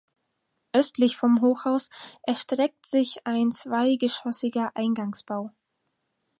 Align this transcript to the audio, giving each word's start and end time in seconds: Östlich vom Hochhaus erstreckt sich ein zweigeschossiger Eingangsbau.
Östlich 0.73 1.15
vom 1.15 1.41
Hochhaus 1.41 1.87
erstreckt 2.23 2.87
sich 2.87 3.19
ein 3.27 3.51
zweigeschossiger 3.51 4.71
Eingangsbau. 4.75 5.51